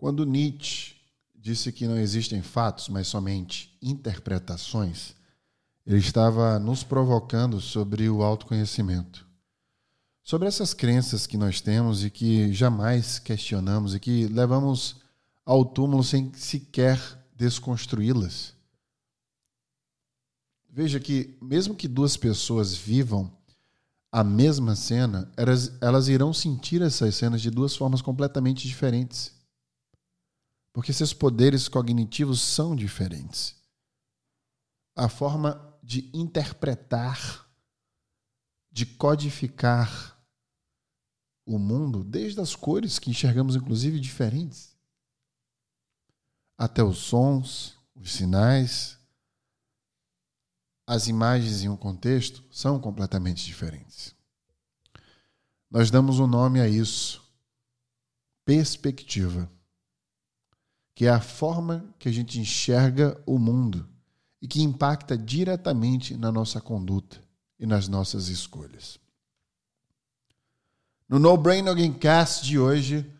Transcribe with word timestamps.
Quando 0.00 0.24
Nietzsche 0.24 0.94
disse 1.34 1.70
que 1.70 1.86
não 1.86 1.98
existem 1.98 2.40
fatos, 2.40 2.88
mas 2.88 3.06
somente 3.06 3.76
interpretações, 3.82 5.14
ele 5.86 5.98
estava 5.98 6.58
nos 6.58 6.82
provocando 6.82 7.60
sobre 7.60 8.08
o 8.08 8.22
autoconhecimento. 8.22 9.26
Sobre 10.24 10.48
essas 10.48 10.72
crenças 10.72 11.26
que 11.26 11.36
nós 11.36 11.60
temos 11.60 12.02
e 12.02 12.08
que 12.08 12.50
jamais 12.50 13.18
questionamos 13.18 13.94
e 13.94 14.00
que 14.00 14.26
levamos 14.28 14.96
ao 15.44 15.66
túmulo 15.66 16.02
sem 16.02 16.32
sequer 16.32 16.98
desconstruí-las. 17.36 18.54
Veja 20.70 20.98
que, 20.98 21.36
mesmo 21.42 21.74
que 21.74 21.86
duas 21.86 22.16
pessoas 22.16 22.74
vivam 22.74 23.30
a 24.10 24.24
mesma 24.24 24.74
cena, 24.74 25.30
elas, 25.36 25.72
elas 25.78 26.08
irão 26.08 26.32
sentir 26.32 26.80
essas 26.80 27.14
cenas 27.16 27.42
de 27.42 27.50
duas 27.50 27.76
formas 27.76 28.00
completamente 28.00 28.66
diferentes. 28.66 29.38
Porque 30.72 30.92
seus 30.92 31.12
poderes 31.12 31.68
cognitivos 31.68 32.40
são 32.40 32.76
diferentes. 32.76 33.56
A 34.94 35.08
forma 35.08 35.78
de 35.82 36.10
interpretar, 36.14 37.48
de 38.70 38.86
codificar 38.86 40.18
o 41.44 41.58
mundo, 41.58 42.04
desde 42.04 42.40
as 42.40 42.54
cores 42.54 42.98
que 42.98 43.10
enxergamos, 43.10 43.56
inclusive, 43.56 43.98
diferentes, 43.98 44.76
até 46.56 46.82
os 46.84 46.98
sons, 46.98 47.76
os 47.94 48.12
sinais, 48.12 48.98
as 50.86 51.06
imagens 51.08 51.62
em 51.62 51.68
um 51.68 51.76
contexto 51.76 52.44
são 52.50 52.80
completamente 52.80 53.44
diferentes. 53.44 54.14
Nós 55.70 55.90
damos 55.90 56.18
um 56.18 56.26
nome 56.26 56.60
a 56.60 56.68
isso: 56.68 57.22
perspectiva, 58.44 59.50
que 61.00 61.06
é 61.06 61.08
a 61.08 61.18
forma 61.18 61.82
que 61.98 62.10
a 62.10 62.12
gente 62.12 62.38
enxerga 62.38 63.18
o 63.24 63.38
mundo 63.38 63.88
e 64.38 64.46
que 64.46 64.60
impacta 64.60 65.16
diretamente 65.16 66.14
na 66.14 66.30
nossa 66.30 66.60
conduta 66.60 67.18
e 67.58 67.64
nas 67.64 67.88
nossas 67.88 68.28
escolhas. 68.28 69.00
No 71.08 71.18
No 71.18 71.38
Brain 71.38 71.66
Again 71.68 71.94
Cast 71.94 72.44
de 72.44 72.58
hoje, 72.58 73.10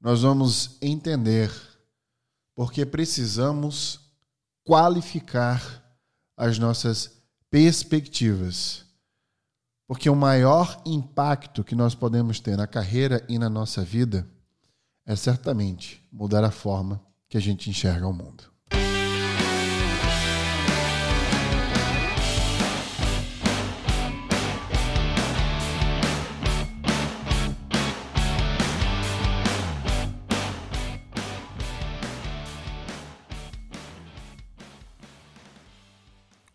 nós 0.00 0.22
vamos 0.22 0.78
entender 0.80 1.50
porque 2.54 2.86
precisamos 2.86 3.98
qualificar 4.62 5.84
as 6.36 6.56
nossas 6.56 7.20
perspectivas. 7.50 8.84
Porque 9.88 10.08
o 10.08 10.14
maior 10.14 10.80
impacto 10.86 11.64
que 11.64 11.74
nós 11.74 11.96
podemos 11.96 12.38
ter 12.38 12.56
na 12.56 12.68
carreira 12.68 13.26
e 13.28 13.40
na 13.40 13.50
nossa 13.50 13.82
vida 13.82 14.24
é 15.04 15.16
certamente 15.16 16.00
mudar 16.12 16.44
a 16.44 16.52
forma 16.52 17.04
que 17.34 17.38
a 17.38 17.40
gente 17.40 17.68
enxerga 17.68 18.06
o 18.06 18.12
mundo. 18.12 18.44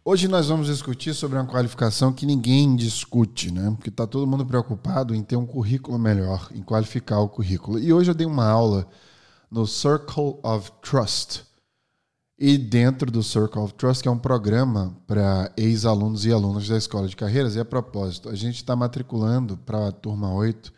Hoje 0.05 0.29
nós 0.29 0.47
vamos 0.47 0.67
discutir 0.67 1.13
sobre 1.13 1.37
uma 1.37 1.45
qualificação 1.45 2.13
que 2.13 2.25
ninguém 2.25 2.73
discute, 2.77 3.51
né? 3.51 3.69
Porque 3.75 3.89
está 3.89 4.07
todo 4.07 4.25
mundo 4.25 4.45
preocupado 4.45 5.13
em 5.13 5.21
ter 5.21 5.35
um 5.35 5.45
currículo 5.45 5.99
melhor, 5.99 6.49
em 6.55 6.61
qualificar 6.61 7.19
o 7.19 7.27
currículo. 7.27 7.77
E 7.77 7.91
hoje 7.91 8.11
eu 8.11 8.15
dei 8.15 8.25
uma 8.25 8.47
aula 8.47 8.87
no 9.51 9.65
Circle 9.65 10.39
of 10.43 10.71
Trust. 10.81 11.43
E 12.37 12.57
dentro 12.57 13.11
do 13.11 13.21
Circle 13.21 13.61
of 13.61 13.73
Trust, 13.73 14.01
que 14.01 14.07
é 14.07 14.11
um 14.11 14.17
programa 14.17 14.95
para 15.05 15.51
ex-alunos 15.57 16.25
e 16.25 16.31
alunos 16.31 16.67
da 16.67 16.77
escola 16.77 17.07
de 17.07 17.15
carreiras, 17.15 17.55
e 17.55 17.59
a 17.59 17.65
propósito, 17.65 18.29
a 18.29 18.35
gente 18.35 18.55
está 18.55 18.75
matriculando 18.75 19.57
para 19.57 19.89
a 19.89 19.91
turma 19.91 20.33
8 20.33 20.71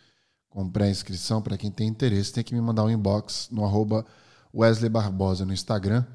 com 0.50 0.69
pré-inscrição. 0.69 1.41
Para 1.41 1.57
quem 1.57 1.72
tem 1.72 1.88
interesse, 1.88 2.34
tem 2.34 2.44
que 2.44 2.53
me 2.53 2.62
mandar 2.62 2.84
um 2.84 2.90
inbox 2.90 3.47
no 3.51 3.63
arroba 3.63 4.06
Wesley 4.53 4.90
Barbosa 4.90 5.45
no 5.45 5.53
Instagram 5.53 6.06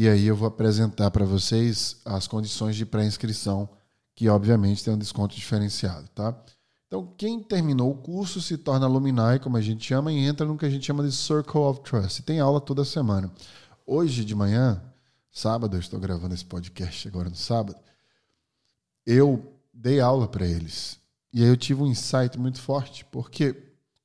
e 0.00 0.08
aí 0.08 0.26
eu 0.28 0.36
vou 0.36 0.46
apresentar 0.46 1.10
para 1.10 1.24
vocês 1.24 1.96
as 2.04 2.28
condições 2.28 2.76
de 2.76 2.86
pré-inscrição, 2.86 3.68
que 4.14 4.28
obviamente 4.28 4.84
tem 4.84 4.94
um 4.94 4.98
desconto 4.98 5.34
diferenciado, 5.34 6.06
tá? 6.14 6.40
Então, 6.88 7.06
quem 7.18 7.42
terminou 7.42 7.90
o 7.90 7.96
curso 7.96 8.40
se 8.40 8.56
torna 8.56 8.86
alumni, 8.86 9.38
como 9.42 9.58
a 9.58 9.60
gente 9.60 9.84
chama, 9.84 10.10
e 10.10 10.24
entra 10.24 10.46
no 10.46 10.56
que 10.56 10.64
a 10.64 10.70
gente 10.70 10.86
chama 10.86 11.04
de 11.04 11.12
Circle 11.12 11.60
of 11.60 11.80
Trust. 11.82 12.20
E 12.20 12.22
tem 12.22 12.40
aula 12.40 12.62
toda 12.62 12.82
semana. 12.82 13.30
Hoje 13.86 14.24
de 14.24 14.34
manhã, 14.34 14.82
sábado, 15.30 15.76
eu 15.76 15.80
estou 15.80 16.00
gravando 16.00 16.34
esse 16.34 16.46
podcast 16.46 17.06
agora 17.06 17.28
no 17.28 17.36
sábado, 17.36 17.78
eu 19.04 19.52
dei 19.72 20.00
aula 20.00 20.26
para 20.26 20.46
eles. 20.46 20.98
E 21.30 21.42
aí 21.42 21.48
eu 21.48 21.58
tive 21.58 21.82
um 21.82 21.86
insight 21.86 22.38
muito 22.38 22.58
forte, 22.58 23.04
porque 23.04 23.54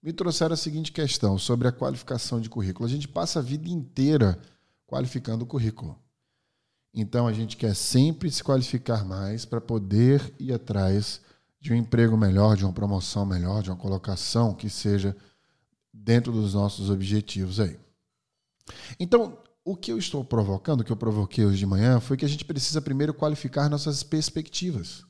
me 0.02 0.12
trouxeram 0.12 0.54
a 0.54 0.58
seguinte 0.58 0.92
questão 0.92 1.38
sobre 1.38 1.70
a 1.70 1.72
qualificação 1.72 2.42
de 2.42 2.50
currículo. 2.50 2.86
A 2.86 2.92
gente 2.92 3.08
passa 3.08 3.40
a 3.40 3.42
vida 3.42 3.70
inteira 3.70 4.38
qualificando 4.86 5.46
o 5.46 5.48
currículo. 5.48 5.98
Então 6.94 7.28
a 7.28 7.34
gente 7.34 7.56
quer 7.56 7.76
sempre 7.76 8.30
se 8.30 8.44
qualificar 8.44 9.06
mais 9.06 9.46
para 9.46 9.62
poder 9.62 10.34
ir 10.38 10.52
atrás 10.52 11.22
de 11.64 11.72
um 11.72 11.78
emprego 11.78 12.18
melhor, 12.18 12.58
de 12.58 12.66
uma 12.66 12.74
promoção 12.74 13.26
melhor, 13.26 13.64
de 13.64 13.70
uma 13.70 13.78
colocação 13.78 14.54
que 14.54 14.70
seja 14.70 15.16
dentro 15.94 16.30
dos 16.30 16.54
nossos 16.54 16.90
objetivos 16.90 17.58
aí. 17.58 17.80
Então, 19.00 19.38
o 19.64 19.74
que 19.74 19.90
eu 19.90 19.98
estou 19.98 20.26
provocando, 20.26 20.82
o 20.82 20.84
que 20.84 20.92
eu 20.92 20.98
provoquei 20.98 21.46
hoje 21.46 21.60
de 21.60 21.66
manhã, 21.66 22.02
foi 22.02 22.18
que 22.18 22.26
a 22.26 22.28
gente 22.28 22.44
precisa 22.44 22.82
primeiro 22.82 23.14
qualificar 23.14 23.70
nossas 23.70 24.04
perspectivas. 24.04 25.06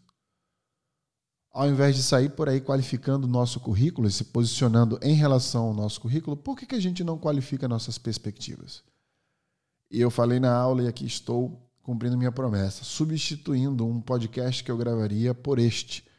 Ao 1.52 1.68
invés 1.68 1.96
de 1.96 2.04
sair 2.04 2.30
por 2.30 2.48
aí 2.48 2.62
qualificando 2.62 3.26
o 3.26 3.30
nosso 3.30 3.60
currículo 3.60 4.08
e 4.08 4.12
se 4.12 4.26
posicionando 4.26 5.00
em 5.02 5.16
relação 5.16 5.64
ao 5.66 5.74
nosso 5.74 6.00
currículo, 6.02 6.38
por 6.38 6.56
que, 6.56 6.68
que 6.68 6.76
a 6.76 6.80
gente 6.80 7.04
não 7.04 7.18
qualifica 7.18 7.68
nossas 7.68 7.98
perspectivas? 7.98 8.84
E 9.90 10.00
eu 10.00 10.12
falei 10.12 10.40
na 10.40 10.56
aula 10.56 10.84
e 10.84 10.88
aqui 10.88 11.08
estou 11.08 11.68
cumprindo 11.82 12.16
minha 12.16 12.32
promessa, 12.32 12.84
substituindo 12.84 13.88
um 13.88 14.00
podcast 14.00 14.64
que 14.64 14.70
eu 14.70 14.78
gravaria 14.78 15.34
por 15.34 15.58
este. 15.58 16.13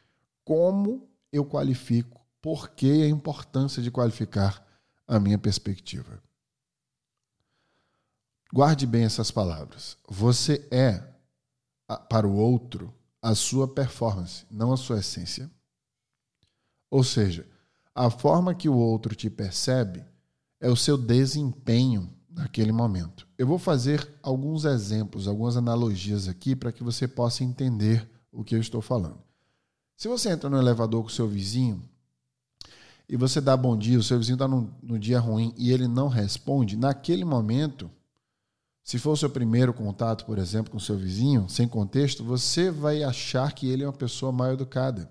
Como 0.44 1.09
eu 1.32 1.44
qualifico? 1.44 2.21
Por 2.41 2.71
que 2.71 3.03
a 3.03 3.09
importância 3.09 3.82
de 3.82 3.91
qualificar 3.91 4.65
a 5.06 5.19
minha 5.19 5.38
perspectiva? 5.38 6.22
Guarde 8.53 8.87
bem 8.87 9.05
essas 9.05 9.31
palavras. 9.31 9.97
Você 10.09 10.69
é, 10.71 11.03
para 12.09 12.28
o 12.28 12.37
outro, 12.37 12.94
a 13.21 13.34
sua 13.34 13.66
performance, 13.66 14.44
não 14.50 14.72
a 14.72 14.77
sua 14.77 15.00
essência. 15.00 15.50
Ou 16.91 17.03
seja, 17.03 17.47
a 17.94 18.11
forma 18.11 18.55
que 18.55 18.69
o 18.69 18.76
outro 18.76 19.15
te 19.15 19.31
percebe 19.31 20.05
é 20.61 20.69
o 20.69 20.76
seu 20.76 20.99
desempenho 20.99 22.12
naquele 22.28 22.72
momento. 22.72 23.26
Eu 23.38 23.47
vou 23.47 23.59
fazer 23.59 24.09
alguns 24.22 24.65
exemplos, 24.65 25.26
algumas 25.26 25.56
analogias 25.56 26.28
aqui 26.28 26.55
para 26.55 26.72
que 26.72 26.82
você 26.82 27.09
possa 27.09 27.43
entender 27.43 28.09
o 28.31 28.44
que 28.44 28.55
eu 28.55 28.61
estou 28.61 28.82
falando. 28.82 29.22
Se 29.97 30.09
você 30.09 30.31
entra 30.31 30.50
no 30.50 30.59
elevador 30.59 31.03
com 31.03 31.09
o 31.09 31.12
seu 31.12 31.28
vizinho 31.28 31.82
e 33.09 33.16
você 33.16 33.41
dá 33.41 33.56
bom 33.56 33.77
dia, 33.77 33.99
o 33.99 34.03
seu 34.03 34.19
vizinho 34.19 34.34
está 34.34 34.49
no, 34.49 34.99
dia 34.99 35.21
ruim 35.21 35.55
e 35.56 35.72
ele 35.72 35.87
não 35.87 36.09
responde, 36.09 36.77
naquele 36.77 37.25
momento, 37.25 37.91
se 38.82 38.99
for 38.99 39.12
o 39.12 39.16
seu 39.16 39.31
primeiro 39.31 39.72
contato, 39.72 40.25
por 40.25 40.38
exemplo, 40.38 40.71
com 40.71 40.78
o 40.78 40.81
seu 40.81 40.97
vizinho, 40.97 41.49
sem 41.49 41.69
contexto, 41.69 42.25
você 42.25 42.71
vai 42.71 43.03
achar 43.03 43.53
que 43.53 43.69
ele 43.69 43.82
é 43.82 43.87
uma 43.87 43.93
pessoa 43.93 44.32
mal 44.32 44.53
educada 44.53 45.10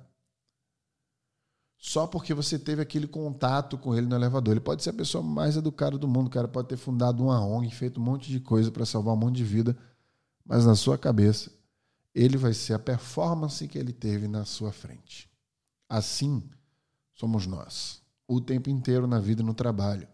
só 1.83 2.07
porque 2.07 2.33
você 2.33 2.57
teve 2.57 2.81
aquele 2.81 3.05
contato 3.05 3.77
com 3.77 3.93
ele 3.93 4.07
no 4.07 4.15
elevador. 4.15 4.53
Ele 4.53 4.61
pode 4.61 4.81
ser 4.81 4.91
a 4.91 4.93
pessoa 4.93 5.21
mais 5.21 5.57
educada 5.57 5.97
do 5.97 6.07
mundo, 6.07 6.27
o 6.27 6.29
cara 6.29 6.47
pode 6.47 6.69
ter 6.69 6.77
fundado 6.77 7.21
uma 7.21 7.45
ONG, 7.45 7.75
feito 7.75 7.99
um 7.99 8.03
monte 8.03 8.31
de 8.31 8.39
coisa 8.39 8.71
para 8.71 8.85
salvar 8.85 9.13
um 9.13 9.17
monte 9.17 9.35
de 9.35 9.43
vida, 9.43 9.75
mas 10.45 10.65
na 10.65 10.77
sua 10.77 10.97
cabeça, 10.97 11.51
ele 12.13 12.37
vai 12.37 12.53
ser 12.53 12.73
a 12.73 12.79
performance 12.79 13.67
que 13.67 13.77
ele 13.77 13.91
teve 13.91 14.27
na 14.27 14.45
sua 14.45 14.71
frente. 14.71 15.29
Assim 15.89 16.43
somos 17.13 17.45
nós, 17.47 18.01
o 18.27 18.39
tempo 18.39 18.69
inteiro 18.69 19.07
na 19.07 19.19
vida 19.19 19.41
e 19.41 19.45
no 19.45 19.53
trabalho. 19.53 20.07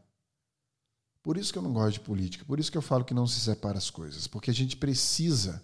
Por 1.22 1.38
isso 1.38 1.51
que 1.51 1.60
eu 1.60 1.63
não 1.63 1.74
gosto 1.74 1.94
de 1.94 2.00
política, 2.00 2.46
por 2.46 2.60
isso 2.60 2.72
que 2.72 2.78
eu 2.78 2.81
falo 2.81 3.04
que 3.04 3.13
não 3.13 3.28
se 3.28 3.40
separa 3.40 3.78
as 3.78 3.90
coisas, 3.90 4.28
porque 4.28 4.50
a 4.50 4.54
gente 4.54 4.78
precisa 4.78 5.62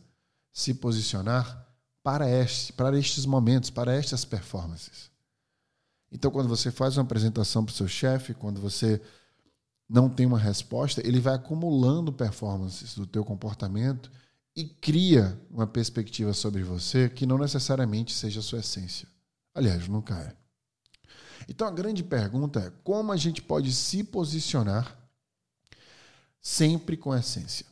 se 0.52 0.74
posicionar 0.74 1.66
para, 2.04 2.30
este, 2.30 2.72
para 2.74 2.98
estes 2.98 3.26
momentos, 3.26 3.70
para 3.70 3.94
estas 3.94 4.24
performances. 4.26 5.10
Então, 6.12 6.30
quando 6.30 6.48
você 6.48 6.72
faz 6.72 6.98
uma 6.98 7.04
apresentação 7.04 7.66
para 7.66 7.74
o 7.74 7.76
seu 7.76 7.88
chefe, 7.88 8.34
quando 8.34 8.62
você 8.62 9.02
não 9.88 10.10
tem 10.10 10.26
uma 10.26 10.40
resposta, 10.40 11.06
ele 11.06 11.20
vai 11.20 11.36
acumulando 11.36 12.14
performances 12.14 12.96
do 12.96 13.08
teu 13.08 13.24
comportamento 13.26 14.12
e 14.56 14.66
cria 14.66 15.40
uma 15.50 15.68
perspectiva 15.68 16.34
sobre 16.34 16.64
você 16.64 17.10
que 17.10 17.26
não 17.26 17.38
necessariamente 17.38 18.14
seja 18.14 18.40
a 18.40 18.44
sua 18.44 18.60
essência. 18.60 19.08
Aliás, 19.54 19.88
nunca 19.88 20.18
é. 20.18 20.36
Então 21.48 21.68
a 21.68 21.72
grande 21.72 22.04
pergunta 22.04 22.60
é 22.60 22.72
como 22.84 23.12
a 23.12 23.18
gente 23.18 23.42
pode 23.42 23.74
se 23.74 24.04
posicionar 24.04 24.98
sempre 26.42 26.96
com 26.96 27.14
essência. 27.14 27.66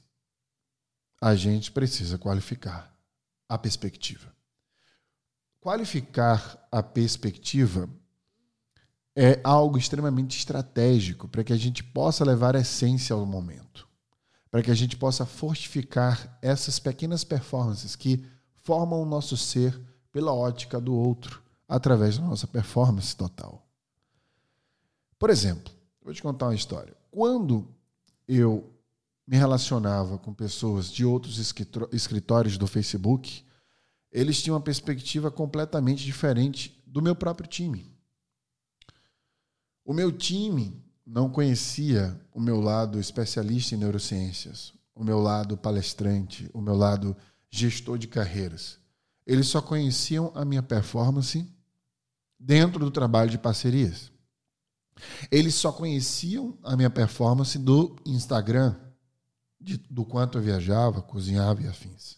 A 1.21 1.35
gente 1.35 1.71
precisa 1.71 2.17
qualificar 2.17 2.93
a 3.47 3.57
perspectiva. 3.57 4.33
Qualificar 5.61 6.67
a 6.71 6.83
perspectiva 6.83 7.89
é 9.15 9.39
algo 9.43 9.77
extremamente 9.77 10.37
estratégico 10.37 11.27
para 11.27 11.43
que 11.43 11.53
a 11.53 11.57
gente 11.57 11.83
possa 11.83 12.25
levar 12.25 12.55
a 12.55 12.59
essência 12.59 13.13
ao 13.13 13.25
momento, 13.25 13.87
para 14.53 14.61
que 14.61 14.69
a 14.69 14.75
gente 14.75 14.95
possa 14.95 15.25
fortificar 15.25 16.37
essas 16.39 16.77
pequenas 16.77 17.23
performances 17.23 17.95
que 17.95 18.23
formam 18.53 19.01
o 19.01 19.05
nosso 19.05 19.35
ser 19.35 19.81
pela 20.11 20.31
ótica 20.31 20.79
do 20.79 20.93
outro, 20.93 21.41
através 21.67 22.19
da 22.19 22.23
nossa 22.23 22.45
performance 22.45 23.15
total. 23.15 23.67
Por 25.17 25.31
exemplo, 25.31 25.73
vou 26.03 26.13
te 26.13 26.21
contar 26.21 26.45
uma 26.45 26.53
história. 26.53 26.95
Quando 27.09 27.67
eu 28.27 28.71
me 29.25 29.37
relacionava 29.37 30.19
com 30.19 30.31
pessoas 30.31 30.91
de 30.91 31.03
outros 31.03 31.39
escritórios 31.91 32.55
do 32.55 32.67
Facebook, 32.67 33.43
eles 34.11 34.39
tinham 34.39 34.55
uma 34.55 34.61
perspectiva 34.61 35.31
completamente 35.31 36.05
diferente 36.05 36.79
do 36.85 37.01
meu 37.01 37.15
próprio 37.15 37.49
time. 37.49 37.91
O 39.83 39.95
meu 39.95 40.11
time 40.11 40.79
não 41.05 41.29
conhecia 41.29 42.19
o 42.33 42.39
meu 42.39 42.61
lado 42.61 42.99
especialista 42.99 43.75
em 43.75 43.77
neurociências, 43.77 44.73
o 44.95 45.03
meu 45.03 45.19
lado 45.19 45.57
palestrante, 45.57 46.49
o 46.53 46.61
meu 46.61 46.75
lado 46.75 47.15
gestor 47.49 47.97
de 47.97 48.07
carreiras. 48.07 48.79
Eles 49.25 49.47
só 49.47 49.61
conheciam 49.61 50.31
a 50.35 50.45
minha 50.45 50.63
performance 50.63 51.47
dentro 52.39 52.79
do 52.79 52.91
trabalho 52.91 53.29
de 53.29 53.37
parcerias. 53.37 54.11
Eles 55.31 55.55
só 55.55 55.71
conheciam 55.71 56.57
a 56.63 56.75
minha 56.75 56.89
performance 56.89 57.57
do 57.57 57.95
Instagram, 58.05 58.75
de, 59.59 59.77
do 59.77 60.05
quanto 60.05 60.37
eu 60.37 60.41
viajava, 60.41 61.01
cozinhava 61.01 61.61
e 61.61 61.67
afins. 61.67 62.17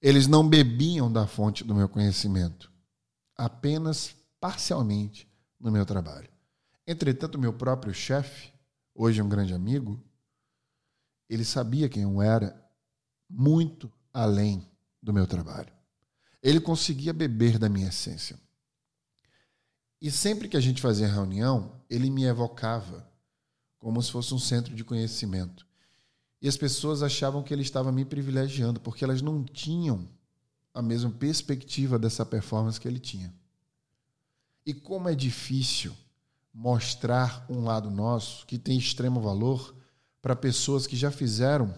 Eles 0.00 0.26
não 0.26 0.46
bebiam 0.46 1.10
da 1.10 1.26
fonte 1.26 1.64
do 1.64 1.74
meu 1.74 1.88
conhecimento, 1.88 2.70
apenas 3.36 4.14
parcialmente 4.38 5.28
no 5.58 5.70
meu 5.70 5.84
trabalho. 5.84 6.35
Entretanto, 6.86 7.38
meu 7.38 7.52
próprio 7.52 7.92
chefe, 7.92 8.52
hoje 8.94 9.20
um 9.20 9.28
grande 9.28 9.52
amigo, 9.52 10.00
ele 11.28 11.44
sabia 11.44 11.88
quem 11.88 12.04
eu 12.04 12.22
era 12.22 12.64
muito 13.28 13.92
além 14.12 14.70
do 15.02 15.12
meu 15.12 15.26
trabalho. 15.26 15.72
Ele 16.40 16.60
conseguia 16.60 17.12
beber 17.12 17.58
da 17.58 17.68
minha 17.68 17.88
essência. 17.88 18.38
E 20.00 20.10
sempre 20.10 20.48
que 20.48 20.56
a 20.56 20.60
gente 20.60 20.80
fazia 20.80 21.08
reunião, 21.08 21.82
ele 21.90 22.08
me 22.08 22.24
evocava 22.24 23.10
como 23.78 24.00
se 24.00 24.12
fosse 24.12 24.32
um 24.32 24.38
centro 24.38 24.74
de 24.74 24.84
conhecimento. 24.84 25.66
E 26.40 26.46
as 26.46 26.56
pessoas 26.56 27.02
achavam 27.02 27.42
que 27.42 27.52
ele 27.52 27.62
estava 27.62 27.90
me 27.90 28.04
privilegiando, 28.04 28.78
porque 28.78 29.02
elas 29.02 29.22
não 29.22 29.42
tinham 29.44 30.08
a 30.72 30.82
mesma 30.82 31.10
perspectiva 31.10 31.98
dessa 31.98 32.24
performance 32.24 32.78
que 32.78 32.86
ele 32.86 33.00
tinha. 33.00 33.34
E 34.64 34.74
como 34.74 35.08
é 35.08 35.14
difícil 35.14 35.96
mostrar 36.56 37.44
um 37.50 37.64
lado 37.64 37.90
nosso 37.90 38.46
que 38.46 38.56
tem 38.56 38.78
extremo 38.78 39.20
valor 39.20 39.76
para 40.22 40.34
pessoas 40.34 40.86
que 40.86 40.96
já 40.96 41.10
fizeram 41.10 41.74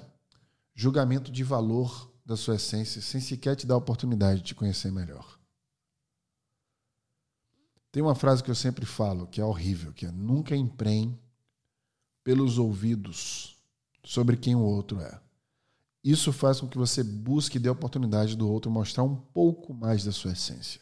julgamento 0.72 1.32
de 1.32 1.42
valor 1.42 2.08
da 2.24 2.36
sua 2.36 2.54
essência 2.54 3.02
sem 3.02 3.20
sequer 3.20 3.56
te 3.56 3.66
dar 3.66 3.74
a 3.74 3.78
oportunidade 3.78 4.38
de 4.38 4.46
te 4.46 4.54
conhecer 4.54 4.92
melhor. 4.92 5.36
Tem 7.90 8.00
uma 8.00 8.14
frase 8.14 8.40
que 8.40 8.52
eu 8.52 8.54
sempre 8.54 8.86
falo, 8.86 9.26
que 9.26 9.40
é 9.40 9.44
horrível, 9.44 9.92
que 9.92 10.06
é 10.06 10.12
nunca 10.12 10.54
empreende 10.54 11.18
pelos 12.22 12.56
ouvidos 12.56 13.56
sobre 14.04 14.36
quem 14.36 14.54
o 14.54 14.62
outro 14.62 15.00
é. 15.00 15.20
Isso 16.04 16.32
faz 16.32 16.60
com 16.60 16.68
que 16.68 16.78
você 16.78 17.02
busque 17.02 17.56
e 17.56 17.60
dê 17.60 17.68
a 17.68 17.72
oportunidade 17.72 18.36
do 18.36 18.48
outro 18.48 18.70
mostrar 18.70 19.02
um 19.02 19.16
pouco 19.16 19.74
mais 19.74 20.04
da 20.04 20.12
sua 20.12 20.32
essência. 20.32 20.80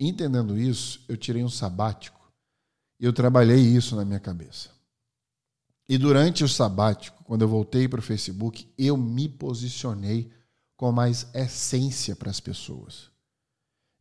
Entendendo 0.00 0.58
isso, 0.58 1.04
eu 1.06 1.16
tirei 1.18 1.44
um 1.44 1.50
sabático 1.50 2.15
eu 3.04 3.12
trabalhei 3.12 3.60
isso 3.60 3.94
na 3.94 4.04
minha 4.04 4.20
cabeça. 4.20 4.70
E 5.88 5.98
durante 5.98 6.42
o 6.42 6.48
sabático, 6.48 7.22
quando 7.24 7.42
eu 7.42 7.48
voltei 7.48 7.86
para 7.86 8.00
o 8.00 8.02
Facebook, 8.02 8.68
eu 8.76 8.96
me 8.96 9.28
posicionei 9.28 10.30
com 10.76 10.90
mais 10.90 11.26
essência 11.34 12.16
para 12.16 12.30
as 12.30 12.40
pessoas. 12.40 13.10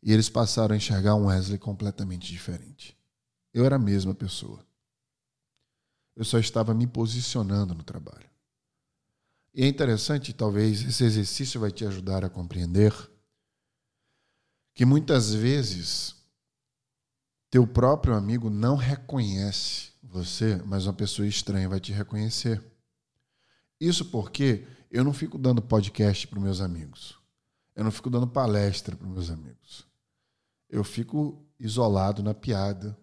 E 0.01 0.12
eles 0.12 0.30
passaram 0.30 0.74
a 0.74 0.77
enxergar 0.77 1.15
um 1.15 1.27
Wesley 1.27 1.57
completamente 1.57 2.31
diferente. 2.31 2.97
Eu 3.53 3.65
era 3.65 3.75
a 3.75 3.80
mesma 3.80 4.13
pessoa. 4.13 4.65
Eu 6.15 6.24
só 6.24 6.39
estava 6.39 6.74
me 6.74 6.88
posicionando 6.88 7.74
no 7.74 7.83
trabalho. 7.83 8.30
E 9.53 9.63
é 9.63 9.68
interessante, 9.68 10.33
talvez 10.33 10.81
esse 10.83 11.03
exercício 11.03 11.59
vai 11.59 11.71
te 11.71 11.86
ajudar 11.86 12.25
a 12.25 12.30
compreender 12.30 12.94
que 14.74 14.86
muitas 14.86 15.33
vezes 15.33 16.14
teu 17.56 17.68
próprio 17.68 18.16
amigo 18.16 18.50
não 18.50 18.75
reconhece 18.75 19.92
você, 20.04 20.62
mas 20.66 20.86
uma 20.86 20.94
pessoa 20.94 21.28
estranha 21.28 21.69
vai 21.69 21.80
te 21.80 21.94
reconhecer. 21.94 22.63
Isso 23.80 24.06
porque 24.06 24.68
eu 24.92 25.04
não 25.04 25.13
fico 25.13 25.38
dando 25.38 25.62
podcast 25.62 26.28
para 26.28 26.40
meus 26.40 26.62
amigos. 26.62 27.18
Eu 27.75 27.84
não 27.84 27.92
fico 27.92 28.10
dando 28.10 28.28
palestra 28.28 28.96
para 28.96 29.07
meus 29.07 29.30
amigos 29.30 29.86
eu 30.69 30.84
fico 30.84 31.42
isolado 31.60 32.22
na 32.22 32.34
piada 32.34 32.98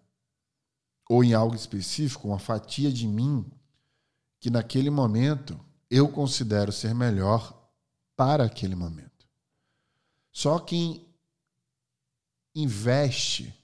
ou 1.09 1.23
em 1.25 1.35
algo 1.35 1.55
específico, 1.55 2.29
uma 2.29 2.39
fatia 2.39 2.93
de 2.93 3.07
mim 3.07 3.51
que 4.41 4.51
naquele 4.51 4.91
momento 4.91 5.59
eu 5.91 6.09
considero 6.09 6.73
ser 6.73 6.95
melhor 6.95 7.59
para 8.17 8.45
aquele 8.45 8.75
momento. 8.75 9.27
Só 10.31 10.59
quem 10.59 11.07
investe 12.55 13.55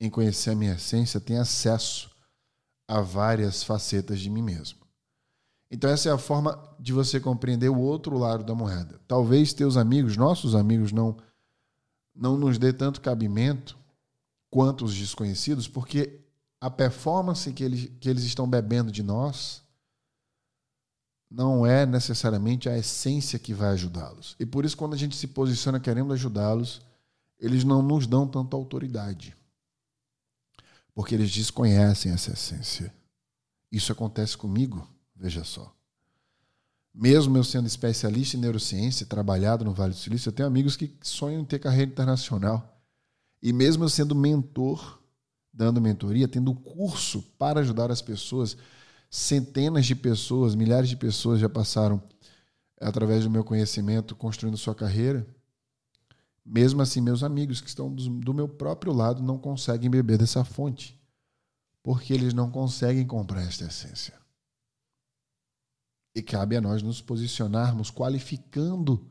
em 0.00 0.08
conhecer 0.08 0.50
a 0.50 0.54
minha 0.54 0.74
essência 0.74 1.20
tem 1.20 1.36
acesso 1.36 2.10
a 2.88 3.00
várias 3.00 3.62
facetas 3.62 4.18
de 4.18 4.30
mim 4.30 4.42
mesmo. 4.42 4.80
Então 5.70 5.88
essa 5.88 6.08
é 6.08 6.12
a 6.12 6.18
forma 6.18 6.58
de 6.80 6.92
você 6.92 7.20
compreender 7.20 7.68
o 7.68 7.78
outro 7.78 8.18
lado 8.18 8.42
da 8.42 8.54
moeda. 8.54 9.00
Talvez 9.06 9.52
teus 9.52 9.76
amigos, 9.76 10.16
nossos 10.16 10.54
amigos 10.54 10.90
não 10.90 11.16
não 12.12 12.36
nos 12.36 12.58
dê 12.58 12.72
tanto 12.72 13.00
cabimento 13.00 13.78
quanto 14.50 14.84
os 14.84 14.94
desconhecidos, 14.94 15.68
porque 15.68 16.20
a 16.60 16.68
performance 16.68 17.50
que 17.52 17.64
eles, 17.64 17.90
que 18.00 18.10
eles 18.10 18.24
estão 18.24 18.48
bebendo 18.48 18.90
de 18.90 19.02
nós 19.02 19.62
não 21.30 21.64
é 21.64 21.86
necessariamente 21.86 22.68
a 22.68 22.76
essência 22.76 23.38
que 23.38 23.54
vai 23.54 23.70
ajudá-los. 23.70 24.34
E 24.38 24.44
por 24.44 24.64
isso, 24.64 24.76
quando 24.76 24.94
a 24.94 24.96
gente 24.96 25.14
se 25.14 25.28
posiciona 25.28 25.78
querendo 25.78 26.12
ajudá-los, 26.12 26.82
eles 27.38 27.62
não 27.62 27.80
nos 27.80 28.06
dão 28.06 28.26
tanta 28.26 28.56
autoridade. 28.56 29.34
Porque 31.00 31.14
eles 31.14 31.30
desconhecem 31.30 32.12
essa 32.12 32.32
essência. 32.32 32.92
Isso 33.72 33.90
acontece 33.90 34.36
comigo, 34.36 34.86
veja 35.16 35.42
só. 35.44 35.74
Mesmo 36.92 37.38
eu 37.38 37.42
sendo 37.42 37.66
especialista 37.66 38.36
em 38.36 38.40
neurociência, 38.40 39.06
trabalhado 39.06 39.64
no 39.64 39.72
Vale 39.72 39.94
do 39.94 39.98
Silício, 39.98 40.28
eu 40.28 40.32
tenho 40.34 40.46
amigos 40.46 40.76
que 40.76 40.94
sonham 41.00 41.40
em 41.40 41.44
ter 41.46 41.58
carreira 41.58 41.90
internacional. 41.90 42.84
E 43.42 43.50
mesmo 43.50 43.82
eu 43.82 43.88
sendo 43.88 44.14
mentor, 44.14 45.00
dando 45.50 45.80
mentoria, 45.80 46.28
tendo 46.28 46.52
curso 46.54 47.22
para 47.38 47.60
ajudar 47.60 47.90
as 47.90 48.02
pessoas, 48.02 48.54
centenas 49.08 49.86
de 49.86 49.94
pessoas, 49.94 50.54
milhares 50.54 50.90
de 50.90 50.98
pessoas 50.98 51.40
já 51.40 51.48
passaram 51.48 52.02
através 52.78 53.24
do 53.24 53.30
meu 53.30 53.42
conhecimento 53.42 54.14
construindo 54.14 54.58
sua 54.58 54.74
carreira. 54.74 55.26
Mesmo 56.44 56.82
assim, 56.82 57.00
meus 57.00 57.22
amigos 57.22 57.60
que 57.60 57.68
estão 57.68 57.92
do 57.94 58.34
meu 58.34 58.48
próprio 58.48 58.92
lado 58.92 59.22
não 59.22 59.38
conseguem 59.38 59.90
beber 59.90 60.18
dessa 60.18 60.44
fonte, 60.44 60.98
porque 61.82 62.12
eles 62.12 62.34
não 62.34 62.50
conseguem 62.50 63.06
comprar 63.06 63.42
esta 63.42 63.64
essência. 63.64 64.18
E 66.14 66.22
cabe 66.22 66.56
a 66.56 66.60
nós 66.60 66.82
nos 66.82 67.00
posicionarmos 67.00 67.90
qualificando 67.90 69.06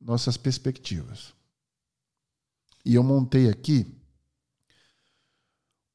nossas 0.00 0.36
perspectivas. 0.36 1.34
E 2.84 2.94
eu 2.94 3.02
montei 3.02 3.48
aqui 3.48 3.94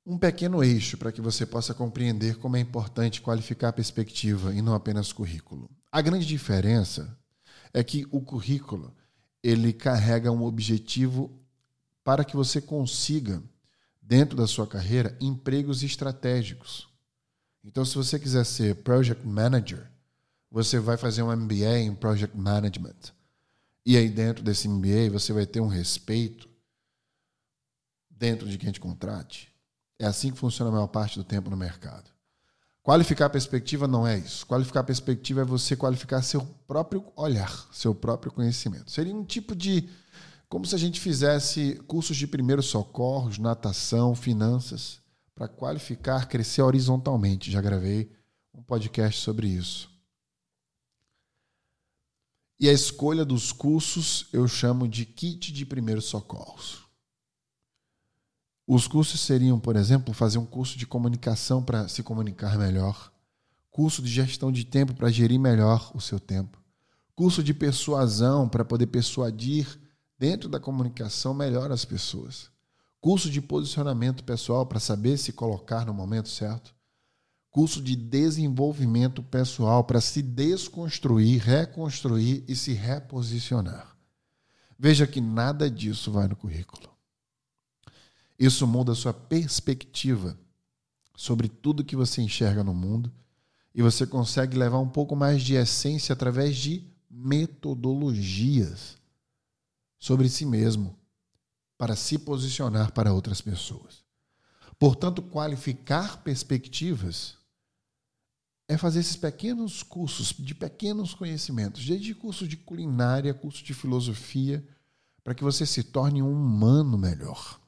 um 0.06 0.18
pequeno 0.18 0.64
eixo 0.64 0.98
para 0.98 1.12
que 1.12 1.22
você 1.22 1.46
possa 1.46 1.74
compreender 1.74 2.38
como 2.38 2.58
é 2.58 2.60
importante 2.60 3.22
qualificar 3.22 3.70
a 3.70 3.74
perspectiva 3.74 4.54
e 4.54 4.62
não 4.62 4.74
apenas 4.74 5.14
currículo. 5.14 5.70
A 5.92 6.02
grande 6.02 6.26
diferença 6.26 7.18
é 7.74 7.84
que 7.84 8.06
o 8.12 8.22
currículo 8.22 8.94
ele 9.44 9.74
carrega 9.74 10.32
um 10.32 10.44
objetivo 10.44 11.30
para 12.04 12.24
que 12.24 12.36
você 12.36 12.62
consiga 12.62 13.44
dentro 14.02 14.38
da 14.38 14.48
sua 14.48 14.66
carreira 14.66 15.18
empregos 15.20 15.84
estratégicos. 15.84 16.88
Então, 17.64 17.84
se 17.84 17.96
você 17.96 18.18
quiser 18.18 18.46
ser 18.46 18.76
project 18.78 19.26
manager, 19.26 19.90
você 20.50 20.80
vai 20.80 20.98
fazer 20.98 21.24
um 21.24 21.36
MBA 21.36 21.80
em 21.80 21.96
Project 21.96 22.38
Management. 22.38 23.14
E 23.86 23.98
aí, 23.98 24.10
dentro 24.10 24.44
desse 24.44 24.68
MBA, 24.68 25.10
você 25.12 25.34
vai 25.34 25.46
ter 25.46 25.60
um 25.60 25.68
respeito 25.68 26.50
dentro 28.10 28.48
de 28.48 28.58
quem 28.58 28.72
te 28.72 28.80
contrate. 28.80 29.54
É 30.00 30.06
assim 30.06 30.32
que 30.32 30.38
funciona 30.38 30.70
a 30.70 30.74
maior 30.74 30.88
parte 30.88 31.18
do 31.18 31.24
tempo 31.24 31.50
no 31.50 31.58
mercado. 31.58 32.13
Qualificar 32.84 33.28
a 33.28 33.30
perspectiva 33.30 33.88
não 33.88 34.06
é 34.06 34.18
isso. 34.18 34.46
Qualificar 34.46 34.82
a 34.82 34.84
perspectiva 34.84 35.42
é 35.42 35.46
você 35.46 35.74
qualificar 35.74 36.22
seu 36.22 36.42
próprio 36.68 37.06
olhar, 37.16 37.50
seu 37.72 37.96
próprio 37.96 38.30
conhecimento. 38.30 38.92
Seria 38.92 39.16
um 39.16 39.24
tipo 39.24 39.56
de. 39.56 39.90
Como 40.50 40.66
se 40.66 40.76
a 40.76 40.78
gente 40.78 41.00
fizesse 41.00 41.82
cursos 41.88 42.18
de 42.18 42.28
primeiros 42.28 42.66
socorros, 42.66 43.40
natação, 43.40 44.14
finanças, 44.14 45.00
para 45.34 45.48
qualificar, 45.48 46.28
crescer 46.28 46.62
horizontalmente. 46.62 47.50
Já 47.50 47.62
gravei 47.62 48.12
um 48.54 48.62
podcast 48.62 49.22
sobre 49.22 49.48
isso. 49.48 49.90
E 52.60 52.68
a 52.68 52.74
escolha 52.74 53.24
dos 53.24 53.54
cursos 53.54 54.28
eu 54.34 54.46
chamo 54.46 54.90
de 54.90 55.06
kit 55.06 55.54
de 55.54 55.66
primeiros 55.66 56.06
socorros. 56.06 56.83
Os 58.66 58.88
cursos 58.88 59.20
seriam, 59.20 59.60
por 59.60 59.76
exemplo, 59.76 60.14
fazer 60.14 60.38
um 60.38 60.46
curso 60.46 60.78
de 60.78 60.88
comunicação 60.88 61.62
para 61.62 61.88
se 61.90 62.02
comunicar 62.02 62.58
melhor, 62.58 63.12
curso 63.70 64.02
de 64.02 64.10
gestão 64.10 64.52
de 64.52 64.64
tempo 64.64 64.94
para 64.94 65.12
gerir 65.12 65.38
melhor 65.38 65.92
o 65.94 66.00
seu 66.00 66.18
tempo, 66.18 66.62
curso 67.14 67.44
de 67.44 67.54
persuasão 67.54 68.48
para 68.48 68.64
poder 68.64 68.88
persuadir 68.88 69.68
dentro 70.18 70.48
da 70.48 70.62
comunicação 70.62 71.34
melhor 71.34 71.74
as 71.74 71.84
pessoas, 71.84 72.50
curso 73.02 73.30
de 73.30 73.42
posicionamento 73.42 74.24
pessoal 74.24 74.66
para 74.66 74.80
saber 74.80 75.18
se 75.18 75.34
colocar 75.34 75.86
no 75.86 75.94
momento 75.94 76.30
certo, 76.30 76.74
curso 77.52 77.82
de 77.82 77.98
desenvolvimento 77.98 79.22
pessoal 79.22 79.84
para 79.84 80.00
se 80.00 80.22
desconstruir, 80.22 81.42
reconstruir 81.42 82.46
e 82.48 82.56
se 82.56 82.72
reposicionar. 82.72 83.94
Veja 84.80 85.06
que 85.06 85.20
nada 85.20 85.70
disso 85.70 86.12
vai 86.14 86.30
no 86.30 86.36
currículo. 86.38 86.93
Isso 88.38 88.66
muda 88.68 88.92
a 88.92 88.96
sua 88.96 89.14
perspectiva 89.14 90.38
sobre 91.16 91.48
tudo 91.48 91.84
que 91.84 91.96
você 91.96 92.22
enxerga 92.22 92.64
no 92.64 92.74
mundo 92.74 93.12
e 93.74 93.82
você 93.82 94.06
consegue 94.06 94.58
levar 94.58 94.80
um 94.80 94.90
pouco 94.90 95.16
mais 95.16 95.42
de 95.42 95.56
essência 95.56 96.14
através 96.14 96.58
de 96.58 96.84
metodologias 97.10 98.98
sobre 100.00 100.30
si 100.30 100.46
mesmo 100.46 100.98
para 101.78 101.96
se 101.96 102.18
posicionar 102.18 102.92
para 102.92 103.14
outras 103.14 103.42
pessoas. 103.42 104.04
Portanto, 104.80 105.22
qualificar 105.22 106.24
perspectivas 106.24 107.38
é 108.68 108.78
fazer 108.78 109.00
esses 109.00 109.16
pequenos 109.16 109.84
cursos 109.84 110.34
de 110.38 110.56
pequenos 110.56 111.14
conhecimentos, 111.14 111.86
desde 111.86 112.16
curso 112.16 112.48
de 112.48 112.58
culinária, 112.58 113.34
curso 113.34 113.64
de 113.64 113.74
filosofia, 113.74 114.66
para 115.24 115.36
que 115.36 115.44
você 115.44 115.66
se 115.66 115.84
torne 115.84 116.22
um 116.22 116.32
humano 116.32 116.98
melhor 116.98 117.63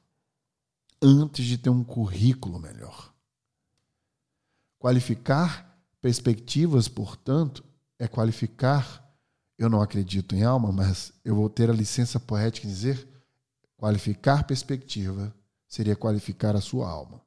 antes 1.00 1.44
de 1.44 1.58
ter 1.58 1.70
um 1.70 1.84
currículo 1.84 2.58
melhor. 2.58 3.12
Qualificar 4.78 5.78
perspectivas, 6.00 6.88
portanto, 6.88 7.64
é 7.98 8.06
qualificar. 8.06 9.04
Eu 9.58 9.70
não 9.70 9.80
acredito 9.80 10.34
em 10.34 10.42
alma, 10.42 10.70
mas 10.70 11.12
eu 11.24 11.34
vou 11.34 11.48
ter 11.48 11.70
a 11.70 11.74
licença 11.74 12.20
poética 12.20 12.66
de 12.66 12.72
dizer: 12.72 13.08
qualificar 13.76 14.44
perspectiva 14.44 15.34
seria 15.66 15.96
qualificar 15.96 16.54
a 16.54 16.60
sua 16.60 16.88
alma. 16.88 17.20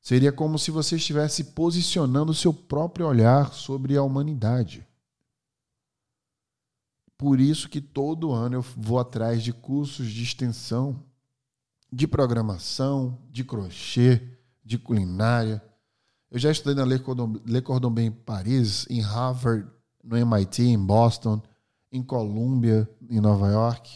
Seria 0.00 0.32
como 0.32 0.58
se 0.58 0.72
você 0.72 0.96
estivesse 0.96 1.44
posicionando 1.44 2.32
o 2.32 2.34
seu 2.34 2.52
próprio 2.52 3.06
olhar 3.06 3.52
sobre 3.52 3.96
a 3.96 4.02
humanidade. 4.02 4.84
Por 7.16 7.38
isso 7.38 7.68
que 7.68 7.80
todo 7.80 8.32
ano 8.32 8.56
eu 8.56 8.62
vou 8.62 8.98
atrás 8.98 9.44
de 9.44 9.52
cursos 9.52 10.10
de 10.10 10.24
extensão 10.24 11.00
de 11.92 12.06
programação, 12.08 13.18
de 13.30 13.44
crochê, 13.44 14.22
de 14.64 14.78
culinária. 14.78 15.62
Eu 16.30 16.38
já 16.38 16.50
estudei 16.50 16.74
na 16.74 16.84
Le 16.84 16.98
Cordon, 16.98 17.34
Le 17.44 17.60
Cordon 17.60 17.90
Bleu 17.90 18.06
em 18.06 18.10
Paris, 18.10 18.86
em 18.88 19.00
Harvard, 19.00 19.70
no 20.02 20.16
MIT, 20.16 20.62
em 20.62 20.78
Boston, 20.78 21.42
em 21.92 22.02
Columbia, 22.02 22.88
em 23.10 23.20
Nova 23.20 23.48
York. 23.48 23.90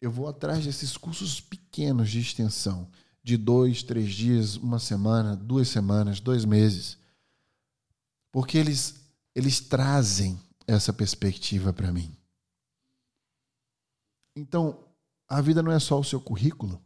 Eu 0.00 0.10
vou 0.10 0.26
atrás 0.26 0.64
desses 0.64 0.96
cursos 0.96 1.40
pequenos 1.40 2.10
de 2.10 2.18
extensão, 2.18 2.90
de 3.22 3.36
dois, 3.36 3.84
três 3.84 4.12
dias, 4.12 4.56
uma 4.56 4.80
semana, 4.80 5.36
duas 5.36 5.68
semanas, 5.68 6.18
dois 6.18 6.44
meses, 6.44 6.98
porque 8.32 8.58
eles, 8.58 9.00
eles 9.34 9.60
trazem 9.60 10.38
essa 10.66 10.92
perspectiva 10.92 11.72
para 11.72 11.92
mim. 11.92 12.14
Então, 14.36 14.84
a 15.34 15.40
vida 15.40 15.64
não 15.64 15.72
é 15.72 15.80
só 15.80 15.98
o 15.98 16.04
seu 16.04 16.20
currículo. 16.20 16.80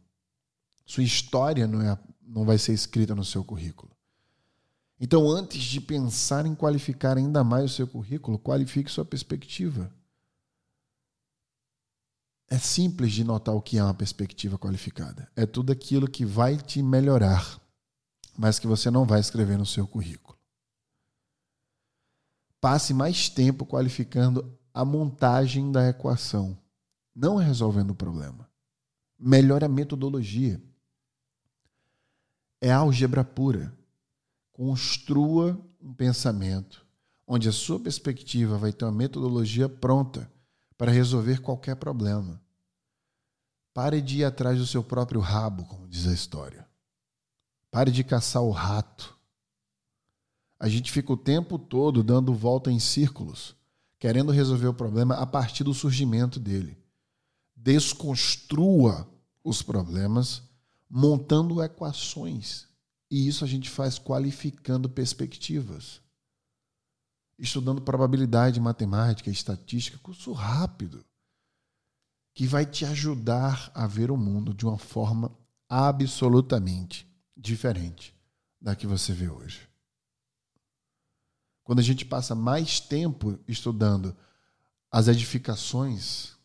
Sua 0.83 1.03
história 1.03 1.67
não, 1.67 1.81
é, 1.81 1.95
não 2.23 2.45
vai 2.45 2.57
ser 2.57 2.73
escrita 2.73 3.13
no 3.13 3.23
seu 3.23 3.43
currículo. 3.43 3.91
Então, 4.99 5.29
antes 5.29 5.61
de 5.61 5.79
pensar 5.79 6.47
em 6.47 6.55
qualificar 6.55 7.15
ainda 7.15 7.43
mais 7.43 7.65
o 7.65 7.75
seu 7.75 7.87
currículo, 7.87 8.39
qualifique 8.39 8.89
sua 8.89 9.05
perspectiva. 9.05 9.93
É 12.47 12.57
simples 12.57 13.11
de 13.11 13.23
notar 13.23 13.53
o 13.53 13.61
que 13.61 13.77
é 13.77 13.83
uma 13.83 13.93
perspectiva 13.93 14.57
qualificada. 14.57 15.31
É 15.35 15.45
tudo 15.45 15.71
aquilo 15.71 16.09
que 16.09 16.25
vai 16.25 16.57
te 16.57 16.81
melhorar, 16.81 17.61
mas 18.35 18.57
que 18.57 18.65
você 18.65 18.89
não 18.89 19.05
vai 19.05 19.19
escrever 19.19 19.59
no 19.59 19.65
seu 19.65 19.87
currículo. 19.87 20.35
Passe 22.59 22.95
mais 22.95 23.29
tempo 23.29 23.63
qualificando 23.63 24.57
a 24.73 24.83
montagem 24.83 25.71
da 25.71 25.87
equação 25.87 26.57
não 27.19 27.35
resolvendo 27.35 27.91
o 27.91 27.95
problema. 27.95 28.49
Melhore 29.19 29.65
a 29.65 29.69
metodologia. 29.69 30.61
É 32.61 32.71
álgebra 32.71 33.25
pura. 33.25 33.77
Construa 34.53 35.59
um 35.81 35.93
pensamento 35.93 36.85
onde 37.27 37.49
a 37.49 37.51
sua 37.51 37.79
perspectiva 37.79 38.57
vai 38.57 38.71
ter 38.71 38.85
uma 38.85 38.91
metodologia 38.91 39.67
pronta 39.67 40.31
para 40.77 40.91
resolver 40.91 41.41
qualquer 41.41 41.75
problema. 41.75 42.41
Pare 43.73 44.01
de 44.01 44.19
ir 44.19 44.23
atrás 44.23 44.57
do 44.57 44.65
seu 44.65 44.83
próprio 44.83 45.19
rabo, 45.19 45.65
como 45.65 45.87
diz 45.87 46.07
a 46.07 46.13
história. 46.13 46.67
Pare 47.69 47.91
de 47.91 48.03
caçar 48.03 48.41
o 48.41 48.51
rato. 48.51 49.15
A 50.57 50.67
gente 50.67 50.91
fica 50.91 51.13
o 51.13 51.17
tempo 51.17 51.59
todo 51.59 52.01
dando 52.01 52.33
volta 52.33 52.71
em 52.71 52.79
círculos, 52.79 53.55
querendo 53.99 54.31
resolver 54.31 54.67
o 54.67 54.73
problema 54.73 55.15
a 55.15 55.25
partir 55.25 55.63
do 55.63 55.73
surgimento 55.73 56.39
dele 56.39 56.78
desconstrua 57.61 59.07
os 59.43 59.61
problemas 59.61 60.41
montando 60.89 61.61
equações. 61.61 62.67
E 63.11 63.27
isso 63.27 63.43
a 63.43 63.47
gente 63.47 63.69
faz 63.69 63.99
qualificando 63.99 64.89
perspectivas. 64.89 66.01
Estudando 67.37 67.81
probabilidade, 67.81 68.59
matemática, 68.59 69.29
estatística, 69.29 69.97
curso 69.99 70.31
rápido, 70.31 71.05
que 72.33 72.45
vai 72.45 72.65
te 72.65 72.85
ajudar 72.85 73.71
a 73.73 73.87
ver 73.87 74.11
o 74.11 74.17
mundo 74.17 74.53
de 74.53 74.65
uma 74.65 74.77
forma 74.77 75.31
absolutamente 75.67 77.07
diferente 77.35 78.15
da 78.61 78.75
que 78.75 78.87
você 78.87 79.13
vê 79.13 79.29
hoje. 79.29 79.67
Quando 81.63 81.79
a 81.79 81.83
gente 81.83 82.05
passa 82.05 82.35
mais 82.35 82.79
tempo 82.79 83.39
estudando 83.47 84.15
as 84.91 85.07
edificações 85.07 86.38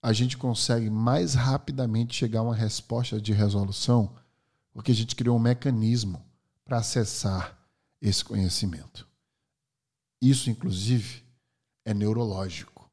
a 0.00 0.12
gente 0.12 0.36
consegue 0.36 0.88
mais 0.88 1.34
rapidamente 1.34 2.14
chegar 2.14 2.40
a 2.40 2.44
uma 2.44 2.54
resposta 2.54 3.20
de 3.20 3.32
resolução, 3.32 4.14
porque 4.72 4.92
a 4.92 4.94
gente 4.94 5.16
criou 5.16 5.36
um 5.36 5.40
mecanismo 5.40 6.24
para 6.64 6.78
acessar 6.78 7.58
esse 8.00 8.24
conhecimento. 8.24 9.06
Isso, 10.20 10.50
inclusive, 10.50 11.24
é 11.84 11.92
neurológico. 11.92 12.90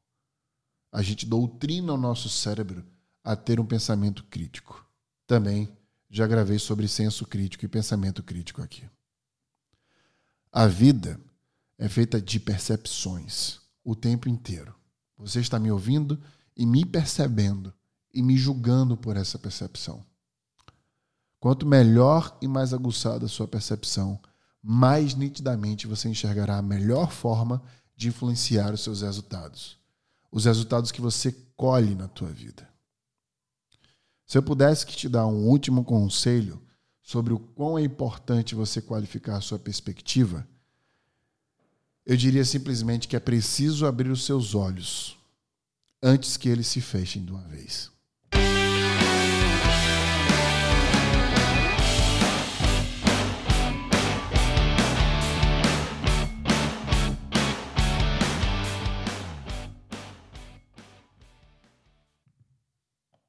A 0.90 1.02
gente 1.02 1.26
doutrina 1.26 1.92
o 1.92 1.98
nosso 1.98 2.28
cérebro 2.28 2.84
a 3.22 3.36
ter 3.36 3.60
um 3.60 3.66
pensamento 3.66 4.24
crítico. 4.24 4.84
Também 5.26 5.76
já 6.08 6.26
gravei 6.26 6.58
sobre 6.58 6.88
senso 6.88 7.26
crítico 7.26 7.64
e 7.64 7.68
pensamento 7.68 8.22
crítico 8.22 8.62
aqui. 8.62 8.88
A 10.52 10.66
vida 10.66 11.20
é 11.76 11.88
feita 11.88 12.20
de 12.20 12.40
percepções 12.40 13.60
o 13.84 13.94
tempo 13.94 14.28
inteiro. 14.28 14.74
Você 15.18 15.40
está 15.40 15.58
me 15.58 15.70
ouvindo 15.70 16.20
e 16.56 16.64
me 16.64 16.84
percebendo 16.84 17.72
e 18.12 18.22
me 18.22 18.36
julgando 18.36 18.96
por 18.96 19.16
essa 19.16 19.38
percepção. 19.38 20.04
Quanto 21.38 21.66
melhor 21.66 22.36
e 22.40 22.48
mais 22.48 22.72
aguçada 22.72 23.26
a 23.26 23.28
sua 23.28 23.46
percepção, 23.46 24.18
mais 24.62 25.14
nitidamente 25.14 25.86
você 25.86 26.08
enxergará 26.08 26.56
a 26.56 26.62
melhor 26.62 27.12
forma 27.12 27.62
de 27.94 28.08
influenciar 28.08 28.72
os 28.72 28.80
seus 28.80 29.02
resultados. 29.02 29.78
Os 30.32 30.46
resultados 30.46 30.90
que 30.90 31.00
você 31.00 31.30
colhe 31.56 31.94
na 31.94 32.08
tua 32.08 32.28
vida. 32.28 32.68
Se 34.26 34.38
eu 34.38 34.42
pudesse 34.42 34.86
te 34.86 35.08
dar 35.08 35.26
um 35.26 35.46
último 35.46 35.84
conselho 35.84 36.60
sobre 37.02 37.32
o 37.32 37.38
quão 37.38 37.78
é 37.78 37.82
importante 37.82 38.54
você 38.54 38.80
qualificar 38.82 39.36
a 39.36 39.40
sua 39.40 39.58
perspectiva, 39.58 40.46
eu 42.04 42.16
diria 42.16 42.44
simplesmente 42.44 43.06
que 43.06 43.14
é 43.14 43.20
preciso 43.20 43.86
abrir 43.86 44.10
os 44.10 44.24
seus 44.24 44.54
olhos 44.54 45.16
antes 46.06 46.36
que 46.36 46.48
eles 46.48 46.68
se 46.68 46.80
fechem 46.80 47.24
de 47.24 47.32
uma 47.32 47.42
vez. 47.48 47.90